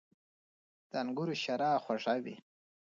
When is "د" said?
0.89-0.91